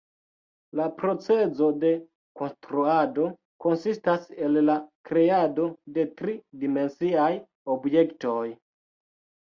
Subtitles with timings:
[0.77, 1.91] La procezo de
[2.41, 3.27] konstruado
[3.67, 4.79] konsistas el la
[5.13, 7.33] kreado de tri-dimensiaj
[7.79, 8.45] objektoj.